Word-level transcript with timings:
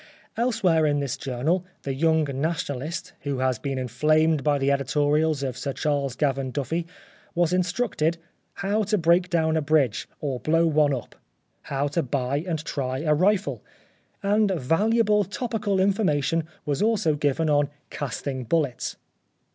Elsewhere 0.35 0.87
in 0.87 0.99
this 0.99 1.15
journal 1.15 1.63
the 1.83 1.93
young 1.93 2.23
Nationalist, 2.23 3.13
who 3.19 3.37
had 3.37 3.61
been 3.61 3.77
inflamed 3.77 4.43
by 4.43 4.57
the 4.57 4.71
editorials 4.71 5.43
of 5.43 5.55
Sir 5.55 5.73
Charles 5.73 6.15
Gavan 6.15 6.49
Duffy, 6.49 6.87
was 7.35 7.53
instructed" 7.53 8.17
How 8.63 8.81
to 8.81 8.97
Break 8.97 9.29
Down 9.29 9.55
a 9.55 9.61
Bridge, 9.61 10.07
or 10.19 10.39
Blow 10.39 10.65
One 10.65 10.91
Up,"" 10.91 11.13
How 11.71 11.87
to 11.89 12.01
buy 12.01 12.43
and 12.47 12.65
try 12.65 12.97
a 13.01 13.13
Rifle"; 13.13 13.63
and 14.23 14.49
valuable 14.49 15.23
topical 15.23 15.79
information 15.79 16.45
was 16.65 16.81
also 16.81 17.13
given 17.13 17.47
on" 17.47 17.69
Casting 17.91 18.43
Bullets." 18.43 18.95